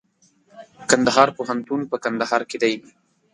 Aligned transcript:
کندهار 0.89 1.29
پوهنتون 1.37 1.81
په 1.91 1.95
کندهار 2.03 2.41
کي 2.49 2.57
دئ. 2.63 2.75